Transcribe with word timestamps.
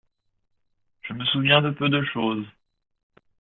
Je 1.03 1.13
me 1.13 1.23
souviens 1.25 1.61
de 1.61 1.69
peu 1.69 1.87
de 1.87 2.03
chose. 2.11 2.43